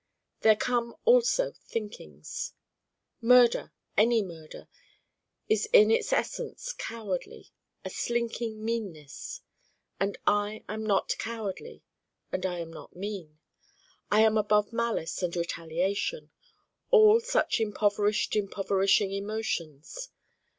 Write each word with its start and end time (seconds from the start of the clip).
There 0.39 0.55
come 0.55 0.95
also 1.05 1.51
thinkings. 1.51 2.53
Murder, 3.21 3.71
any 3.95 4.23
Murder, 4.23 4.67
is 5.47 5.67
in 5.67 5.91
its 5.91 6.11
essence 6.11 6.73
cowardly, 6.75 7.51
a 7.85 7.91
slinking 7.91 8.65
meanness. 8.65 9.41
And 9.99 10.17
I 10.25 10.63
am 10.67 10.87
not 10.87 11.15
cowardly 11.19 11.83
and 12.31 12.47
I 12.47 12.61
am 12.61 12.73
not 12.73 12.95
mean. 12.95 13.37
I 14.09 14.21
am 14.21 14.39
above 14.39 14.73
malice 14.73 15.21
and 15.21 15.35
retaliation 15.35 16.31
all 16.89 17.19
such 17.19 17.59
impoverished 17.59 18.35
impoverishing 18.35 19.11
emotions. 19.11 20.09